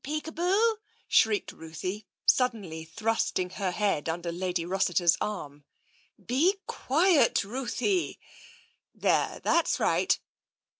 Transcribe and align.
Peekaboo!" 0.03 0.77
shrieked 1.17 1.51
Ruthie, 1.51 2.07
suddenly 2.25 2.83
thrusting 2.85 3.51
her 3.51 3.69
head 3.69 4.09
under 4.09 4.31
Lady 4.31 4.65
Rossiter*s 4.65 5.15
arm." 5.21 5.63
Be 6.31 6.55
quiet, 6.65 7.43
Ruthie. 7.43 8.19
There, 8.95 9.39
that's 9.43 9.79
right." 9.79 10.19